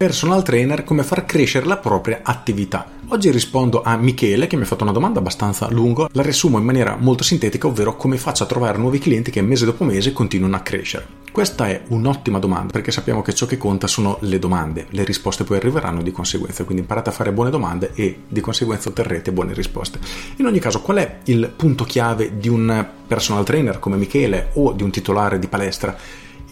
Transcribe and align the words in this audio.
Personal 0.00 0.42
trainer, 0.42 0.82
come 0.82 1.02
far 1.02 1.26
crescere 1.26 1.66
la 1.66 1.76
propria 1.76 2.20
attività. 2.22 2.90
Oggi 3.08 3.30
rispondo 3.30 3.82
a 3.82 3.98
Michele 3.98 4.46
che 4.46 4.56
mi 4.56 4.62
ha 4.62 4.64
fatto 4.64 4.82
una 4.82 4.94
domanda 4.94 5.18
abbastanza 5.18 5.68
lunga, 5.70 6.08
la 6.12 6.22
riassumo 6.22 6.56
in 6.56 6.64
maniera 6.64 6.96
molto 6.98 7.22
sintetica, 7.22 7.66
ovvero 7.66 7.96
come 7.96 8.16
faccio 8.16 8.44
a 8.44 8.46
trovare 8.46 8.78
nuovi 8.78 8.98
clienti 8.98 9.30
che 9.30 9.42
mese 9.42 9.66
dopo 9.66 9.84
mese 9.84 10.14
continuano 10.14 10.56
a 10.56 10.60
crescere. 10.60 11.06
Questa 11.30 11.68
è 11.68 11.82
un'ottima 11.88 12.38
domanda 12.38 12.72
perché 12.72 12.92
sappiamo 12.92 13.20
che 13.20 13.34
ciò 13.34 13.44
che 13.44 13.58
conta 13.58 13.86
sono 13.86 14.16
le 14.20 14.38
domande, 14.38 14.86
le 14.88 15.04
risposte 15.04 15.44
poi 15.44 15.58
arriveranno 15.58 16.00
di 16.00 16.12
conseguenza, 16.12 16.64
quindi 16.64 16.80
imparate 16.80 17.10
a 17.10 17.12
fare 17.12 17.34
buone 17.34 17.50
domande 17.50 17.90
e 17.94 18.20
di 18.26 18.40
conseguenza 18.40 18.88
otterrete 18.88 19.32
buone 19.32 19.52
risposte. 19.52 19.98
In 20.36 20.46
ogni 20.46 20.60
caso, 20.60 20.80
qual 20.80 20.96
è 20.96 21.18
il 21.24 21.52
punto 21.54 21.84
chiave 21.84 22.38
di 22.38 22.48
un 22.48 22.88
personal 23.06 23.44
trainer 23.44 23.78
come 23.78 23.98
Michele 23.98 24.48
o 24.54 24.72
di 24.72 24.82
un 24.82 24.90
titolare 24.90 25.38
di 25.38 25.46
palestra? 25.46 25.94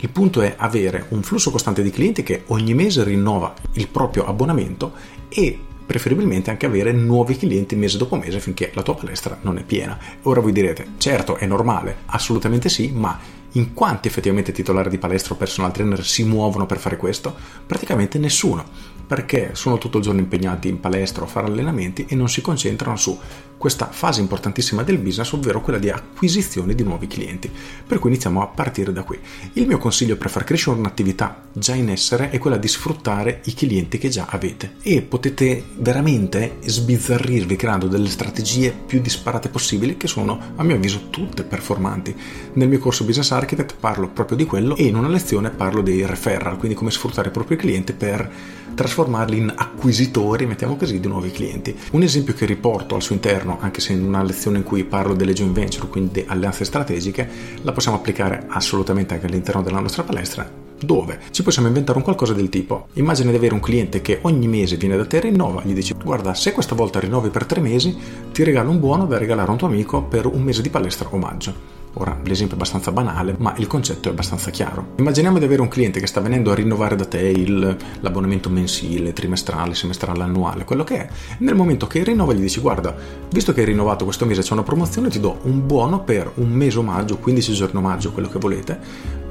Il 0.00 0.10
punto 0.10 0.42
è 0.42 0.54
avere 0.56 1.06
un 1.08 1.22
flusso 1.22 1.50
costante 1.50 1.82
di 1.82 1.90
clienti 1.90 2.22
che 2.22 2.44
ogni 2.46 2.72
mese 2.72 3.02
rinnova 3.02 3.52
il 3.72 3.88
proprio 3.88 4.26
abbonamento 4.26 4.92
e 5.28 5.58
preferibilmente 5.84 6.50
anche 6.50 6.66
avere 6.66 6.92
nuovi 6.92 7.36
clienti 7.36 7.74
mese 7.74 7.98
dopo 7.98 8.14
mese 8.14 8.38
finché 8.38 8.70
la 8.74 8.82
tua 8.82 8.94
palestra 8.94 9.38
non 9.42 9.58
è 9.58 9.64
piena. 9.64 9.98
Ora 10.22 10.40
voi 10.40 10.52
direte, 10.52 10.86
certo 10.98 11.36
è 11.36 11.46
normale, 11.46 11.96
assolutamente 12.06 12.68
sì, 12.68 12.92
ma 12.92 13.18
in 13.52 13.72
quanti 13.72 14.08
effettivamente 14.08 14.52
titolari 14.52 14.90
di 14.90 14.98
palestra 14.98 15.34
o 15.34 15.36
personal 15.36 15.72
trainer 15.72 16.04
si 16.04 16.24
muovono 16.24 16.66
per 16.66 16.78
fare 16.78 16.96
questo? 16.96 17.34
Praticamente 17.66 18.18
nessuno, 18.18 18.64
perché 19.06 19.50
sono 19.54 19.78
tutto 19.78 19.98
il 19.98 20.04
giorno 20.04 20.20
impegnati 20.20 20.68
in 20.68 20.80
palestra 20.80 21.22
o 21.22 21.24
a 21.26 21.28
fare 21.28 21.46
allenamenti 21.46 22.04
e 22.08 22.14
non 22.14 22.28
si 22.28 22.40
concentrano 22.42 22.96
su 22.96 23.18
questa 23.58 23.88
fase 23.90 24.20
importantissima 24.20 24.82
del 24.84 24.98
business, 24.98 25.32
ovvero 25.32 25.60
quella 25.60 25.80
di 25.80 25.90
acquisizione 25.90 26.74
di 26.74 26.84
nuovi 26.84 27.08
clienti. 27.08 27.50
Per 27.86 27.98
cui 27.98 28.10
iniziamo 28.10 28.40
a 28.40 28.46
partire 28.46 28.92
da 28.92 29.02
qui. 29.02 29.18
Il 29.54 29.66
mio 29.66 29.78
consiglio 29.78 30.16
per 30.16 30.30
far 30.30 30.44
crescere 30.44 30.78
un'attività 30.78 31.42
già 31.52 31.74
in 31.74 31.90
essere 31.90 32.30
è 32.30 32.38
quella 32.38 32.56
di 32.56 32.68
sfruttare 32.68 33.40
i 33.44 33.54
clienti 33.54 33.98
che 33.98 34.08
già 34.08 34.26
avete 34.28 34.76
e 34.82 35.02
potete 35.02 35.64
veramente 35.76 36.58
sbizzarrirvi 36.64 37.56
creando 37.56 37.88
delle 37.88 38.08
strategie 38.08 38.72
più 38.86 39.00
disparate 39.00 39.48
possibili 39.48 39.96
che 39.96 40.06
sono 40.06 40.38
a 40.54 40.62
mio 40.62 40.76
avviso 40.76 41.08
tutte 41.10 41.42
performanti. 41.42 42.14
Nel 42.52 42.68
mio 42.68 42.78
corso 42.78 43.04
Business 43.04 43.32
Architect 43.38 43.76
parlo 43.78 44.08
proprio 44.08 44.36
di 44.36 44.44
quello 44.44 44.74
e 44.74 44.86
in 44.86 44.96
una 44.96 45.06
lezione 45.06 45.50
parlo 45.50 45.80
dei 45.80 46.04
referral, 46.04 46.56
quindi 46.56 46.76
come 46.76 46.90
sfruttare 46.90 47.28
i 47.28 47.30
propri 47.30 47.54
clienti 47.54 47.92
per 47.92 48.28
trasformarli 48.74 49.36
in 49.36 49.52
acquisitori, 49.54 50.44
mettiamo 50.44 50.76
così, 50.76 50.98
di 50.98 51.06
nuovi 51.06 51.30
clienti. 51.30 51.76
Un 51.92 52.02
esempio 52.02 52.34
che 52.34 52.46
riporto 52.46 52.96
al 52.96 53.02
suo 53.02 53.14
interno, 53.14 53.58
anche 53.60 53.80
se 53.80 53.92
in 53.92 54.02
una 54.02 54.24
lezione 54.24 54.58
in 54.58 54.64
cui 54.64 54.82
parlo 54.82 55.14
delle 55.14 55.32
joint 55.32 55.52
venture, 55.52 55.86
quindi 55.86 56.24
alleanze 56.26 56.64
strategiche, 56.64 57.28
la 57.62 57.72
possiamo 57.72 57.96
applicare 57.96 58.46
assolutamente 58.48 59.14
anche 59.14 59.26
all'interno 59.26 59.62
della 59.62 59.80
nostra 59.80 60.02
palestra. 60.02 60.66
Dove? 60.80 61.20
Ci 61.30 61.42
possiamo 61.44 61.68
inventare 61.68 61.98
un 61.98 62.04
qualcosa 62.04 62.32
del 62.34 62.48
tipo 62.48 62.86
immagina 62.94 63.30
di 63.30 63.36
avere 63.36 63.54
un 63.54 63.58
cliente 63.58 64.00
che 64.00 64.18
ogni 64.22 64.46
mese 64.46 64.76
viene 64.76 64.96
da 64.96 65.06
te 65.06 65.16
e 65.16 65.20
rinnova 65.20 65.62
gli 65.64 65.72
dici 65.72 65.92
guarda 66.00 66.34
se 66.34 66.52
questa 66.52 66.76
volta 66.76 67.00
rinnovi 67.00 67.30
per 67.30 67.46
tre 67.46 67.60
mesi 67.60 67.98
ti 68.30 68.44
regalo 68.44 68.70
un 68.70 68.78
buono 68.78 69.06
da 69.06 69.18
regalare 69.18 69.48
a 69.48 69.50
un 69.50 69.58
tuo 69.58 69.66
amico 69.66 70.04
per 70.04 70.26
un 70.26 70.40
mese 70.40 70.62
di 70.62 70.70
palestra 70.70 71.08
omaggio 71.10 71.77
Ora 71.94 72.16
l'esempio 72.24 72.54
è 72.54 72.58
abbastanza 72.58 72.92
banale, 72.92 73.34
ma 73.38 73.54
il 73.56 73.66
concetto 73.66 74.08
è 74.08 74.12
abbastanza 74.12 74.50
chiaro. 74.50 74.92
Immaginiamo 74.96 75.38
di 75.38 75.44
avere 75.44 75.62
un 75.62 75.68
cliente 75.68 76.00
che 76.00 76.06
sta 76.06 76.20
venendo 76.20 76.50
a 76.50 76.54
rinnovare 76.54 76.96
da 76.96 77.06
te 77.06 77.20
il, 77.20 77.76
l'abbonamento 78.00 78.50
mensile, 78.50 79.12
trimestrale, 79.12 79.74
semestrale, 79.74 80.22
annuale, 80.22 80.64
quello 80.64 80.84
che 80.84 80.96
è. 80.96 81.08
Nel 81.38 81.54
momento 81.54 81.86
che 81.86 82.04
rinnova 82.04 82.32
gli 82.32 82.40
dici 82.40 82.60
guarda, 82.60 82.94
visto 83.30 83.52
che 83.52 83.60
hai 83.60 83.66
rinnovato 83.66 84.04
questo 84.04 84.26
mese 84.26 84.42
c'è 84.42 84.52
una 84.52 84.62
promozione, 84.62 85.08
ti 85.08 85.18
do 85.18 85.38
un 85.42 85.66
buono 85.66 86.02
per 86.04 86.30
un 86.34 86.50
mese 86.50 86.78
omaggio, 86.78 87.18
15 87.18 87.52
giorni 87.52 87.78
omaggio, 87.78 88.12
quello 88.12 88.28
che 88.28 88.38
volete, 88.38 88.78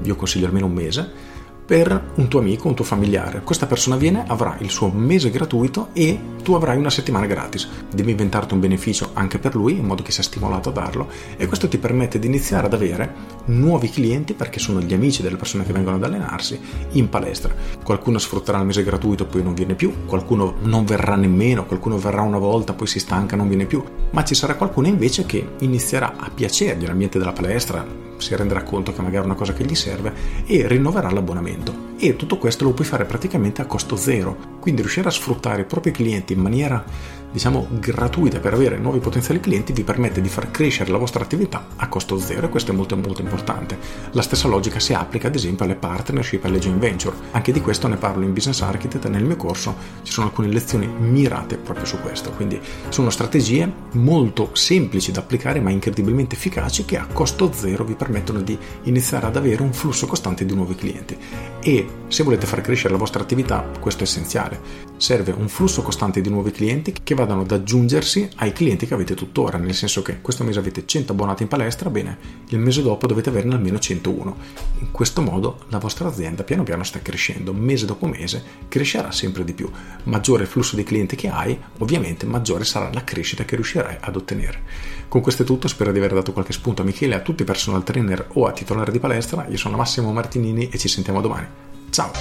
io 0.04 0.16
consiglio 0.16 0.48
almeno 0.48 0.66
un 0.66 0.74
mese, 0.74 1.36
per 1.68 2.12
un 2.16 2.30
tuo 2.30 2.40
amico, 2.40 2.70
un 2.70 2.76
tuo 2.76 2.86
familiare. 2.86 3.42
Questa 3.42 3.66
persona 3.66 3.98
viene, 3.98 4.24
avrà 4.26 4.56
il 4.60 4.70
suo 4.70 4.90
mese 4.90 5.30
gratuito 5.30 5.90
e 5.92 6.18
tu 6.42 6.54
avrai 6.54 6.78
una 6.78 6.90
settimana 6.90 7.26
gratis. 7.26 7.68
Devi 7.94 8.12
inventarti 8.12 8.54
un 8.54 8.62
beneficio 8.62 9.10
anche 9.12 9.38
per 9.38 9.54
lui 9.54 9.78
in 9.78 9.84
modo 9.84 10.02
che 10.02 10.14
sia 10.14 10.24
stimolato 10.24 10.70
a 10.70 10.72
darlo 10.72 11.10
e 11.36 11.46
questo 11.46 11.68
ti 11.68 11.78
permette 11.78 12.20
di 12.20 12.28
iniziare 12.28 12.68
ad 12.68 12.74
avere 12.74 13.14
nuovi 13.48 13.90
clienti 13.90 14.34
perché 14.34 14.60
sono 14.60 14.80
gli 14.80 14.94
amici 14.94 15.22
delle 15.22 15.36
persone 15.36 15.66
che 15.66 15.74
vengono 15.74 15.98
ad 15.98 16.04
allenarsi 16.06 16.58
in 16.92 17.10
palestra. 17.10 17.54
Qualcuno 17.84 18.18
sfrutterà 18.18 18.60
il 18.60 18.66
mese 18.66 18.86
gratuito 18.86 19.26
poi 19.26 19.44
non 19.44 19.54
viene 19.54 19.76
più, 19.76 20.06
qualcuno 20.06 20.56
non 20.62 20.86
verrà 20.86 21.16
nemmeno, 21.16 21.66
qualcuno 21.66 21.98
verrà 21.98 22.22
una 22.22 22.38
volta 22.38 22.72
poi 22.72 22.88
si 22.88 23.00
stanca 23.00 23.36
non 23.36 23.50
viene 23.50 23.66
più, 23.66 23.84
ma 24.12 24.24
ci 24.24 24.36
sarà 24.36 24.56
qualcuno 24.56 24.88
invece 24.88 25.26
che 25.26 25.56
inizierà 25.60 26.14
a 26.16 26.32
piacergli 26.34 26.86
l'ambiente 26.86 27.20
della 27.20 27.34
palestra, 27.34 28.07
si 28.18 28.36
renderà 28.36 28.64
conto 28.64 28.94
che 28.94 29.02
magari 29.02 29.24
è 29.24 29.26
una 29.26 29.36
cosa 29.36 29.54
che 29.54 29.64
gli 29.64 29.76
serve 29.76 30.14
e 30.46 30.68
rinnoverà 30.68 31.12
l'abbonamento. 31.12 31.96
E 32.00 32.16
tutto 32.16 32.38
questo 32.38 32.64
lo 32.64 32.74
puoi 32.74 32.88
fare 32.88 33.06
praticamente 33.06 33.62
a 33.62 33.66
costo 33.66 33.96
zero. 33.96 34.56
Quindi 34.60 34.82
riuscire 34.82 35.08
a 35.08 35.12
sfruttare 35.12 35.64
i 35.64 35.66
propri 35.66 35.92
clienti 35.92 36.34
in 36.34 36.42
maniera 36.42 36.84
diciamo 37.32 37.68
gratuita 37.70 38.40
per 38.40 38.54
avere 38.54 38.78
nuovi 38.78 39.00
potenziali 39.00 39.40
clienti 39.40 39.74
vi 39.74 39.84
permette 39.84 40.22
di 40.22 40.30
far 40.30 40.50
crescere 40.50 40.92
la 40.92 40.98
vostra 40.98 41.24
attività 41.24 41.68
a 41.76 41.88
costo 41.90 42.18
zero 42.18 42.48
e 42.48 42.50
questo 42.50 42.72
è 42.72 42.76
molto 42.76 42.96
molto 42.96 43.22
importante. 43.22 43.78
La 44.12 44.22
stessa 44.22 44.48
logica 44.48 44.80
si 44.80 44.94
applica 44.94 45.28
ad 45.28 45.36
esempio 45.36 45.66
alle 45.66 45.76
partnership 45.76 46.44
e 46.44 46.48
alle 46.48 46.60
joint 46.60 46.80
venture. 46.80 47.16
Anche 47.32 47.52
di 47.52 47.62
questo 47.62 47.88
ne 47.88 47.98
parlo 47.98 48.24
in 48.24 48.34
Business 48.34 48.62
Architect 48.62 49.08
nel 49.08 49.24
mio 49.24 49.36
corso 49.36 49.76
ci 50.04 50.12
sono 50.12 50.28
alcune 50.28 50.48
lezioni 50.48 50.88
mirate 50.88 51.58
proprio 51.58 51.86
su 51.86 52.00
questo. 52.00 52.32
Quindi 52.32 52.60
sono 52.90 53.10
strategie 53.10 53.72
molto 53.94 54.50
semplici 54.54 55.12
da 55.12 55.20
applicare 55.20 55.60
ma 55.60 55.70
incredibilmente 55.70 56.36
efficaci 56.36 56.86
che 56.86 56.98
a 56.98 57.06
costo 57.06 57.52
zero 57.54 57.84
vi 57.84 57.96
permettono 57.96 58.42
di 58.42 58.58
iniziare 58.84 59.28
ad 59.28 59.36
avere 59.36 59.62
un 59.62 59.74
flusso 59.74 60.08
costante 60.08 60.46
di 60.46 60.56
nuovi 60.56 60.76
clienti. 60.76 61.18
E 61.62 61.87
se 62.08 62.24
volete 62.24 62.46
far 62.46 62.62
crescere 62.62 62.94
la 62.94 63.00
vostra 63.00 63.22
attività, 63.22 63.70
questo 63.80 64.02
è 64.02 64.04
essenziale. 64.06 64.86
Serve 64.98 65.32
un 65.32 65.48
flusso 65.50 65.82
costante 65.82 66.22
di 66.22 66.30
nuovi 66.30 66.52
clienti 66.52 66.94
che 67.04 67.16
vadano 67.16 67.42
ad 67.42 67.52
aggiungersi 67.52 68.30
ai 68.38 68.54
clienti 68.54 68.88
che 68.88 68.94
avete 68.94 69.14
tuttora, 69.14 69.58
nel 69.58 69.74
senso 69.74 70.02
che 70.02 70.22
questo 70.22 70.44
mese 70.44 70.60
avete 70.60 70.86
100 70.86 71.12
abbonati 71.12 71.44
in 71.44 71.50
palestra, 71.50 71.90
bene, 71.90 72.18
il 72.50 72.60
mese 72.60 72.82
dopo 72.82 73.08
dovete 73.08 73.30
averne 73.30 73.56
almeno 73.56 73.78
101. 73.78 74.38
In 74.80 74.92
questo 74.92 75.22
modo 75.22 75.66
la 75.70 75.78
vostra 75.80 76.08
azienda 76.08 76.44
piano 76.44 76.64
piano 76.64 76.84
sta 76.84 77.00
crescendo, 77.02 77.54
mese 77.54 77.86
dopo 77.86 78.08
mese 78.08 78.44
crescerà 78.68 79.12
sempre 79.12 79.44
di 79.44 79.54
più. 79.54 79.70
Maggiore 80.04 80.44
il 80.44 80.50
flusso 80.50 80.76
di 80.76 80.84
clienti 80.84 81.16
che 81.16 81.30
hai, 81.30 81.58
ovviamente 81.80 82.26
maggiore 82.26 82.64
sarà 82.64 82.90
la 82.92 83.04
crescita 83.04 83.46
che 83.46 83.56
riuscirai 83.56 83.98
ad 84.00 84.16
ottenere. 84.16 84.62
Con 85.08 85.22
questo 85.22 85.44
è 85.44 85.46
tutto, 85.46 85.68
spero 85.68 85.92
di 85.92 86.00
aver 86.00 86.14
dato 86.14 86.34
qualche 86.34 86.54
spunto 86.54 86.82
a 86.82 86.86
Michele, 86.86 87.16
a 87.16 87.20
tutti 87.20 87.44
i 87.44 87.46
personal 87.46 87.84
trainer 87.84 88.28
o 88.34 88.46
a 88.46 88.52
titolare 88.52 88.92
di 88.92 89.00
palestra. 89.00 89.46
Io 89.48 89.58
sono 89.58 89.78
Massimo 89.78 90.12
Martinini 90.12 90.70
e 90.70 90.78
ci 90.78 90.88
sentiamo 90.88 91.22
domani. 91.22 91.48
Ciao! 91.90 92.12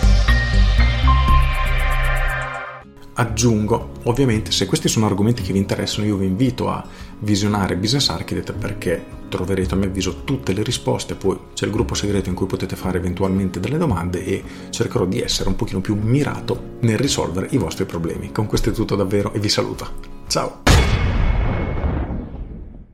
Aggiungo, 3.19 3.93
ovviamente, 4.05 4.51
se 4.51 4.67
questi 4.67 4.89
sono 4.89 5.07
argomenti 5.07 5.43
che 5.43 5.53
vi 5.53 5.59
interessano, 5.59 6.07
io 6.07 6.17
vi 6.17 6.27
invito 6.27 6.69
a 6.69 6.87
visionare 7.21 7.77
Business 7.77 8.11
Architect 8.11 8.53
perché 8.53 9.05
troverete 9.31 9.73
a 9.73 9.79
mio 9.79 9.89
avviso 9.89 10.23
tutte 10.25 10.53
le 10.53 10.63
risposte, 10.63 11.15
poi 11.15 11.39
c'è 11.55 11.65
il 11.65 11.73
gruppo 11.73 11.95
segreto 11.95 12.29
in 12.29 12.35
cui 12.35 12.47
potete 12.47 12.77
fare 12.77 12.99
eventualmente 12.99 13.59
delle 13.59 13.79
domande 13.79 14.23
e 14.23 14.45
cercherò 14.69 15.07
di 15.07 15.21
essere 15.21 15.49
un 15.49 15.57
pochino 15.57 15.81
più 15.81 15.97
mirato 15.99 16.77
nel 16.81 16.99
risolvere 16.99 17.49
i 17.53 17.57
vostri 17.57 17.87
problemi. 17.87 18.33
Con 18.33 18.47
questo 18.47 18.69
è 18.69 18.73
tutto 18.73 18.97
davvero 18.97 19.33
e 19.33 19.39
vi 19.39 19.49
saluto. 19.49 19.89
Ciao! 20.27 20.66